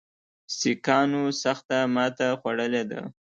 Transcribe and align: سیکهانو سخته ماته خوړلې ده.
سیکهانو 0.57 1.23
سخته 1.43 1.77
ماته 1.95 2.27
خوړلې 2.39 2.83
ده. 2.91 3.01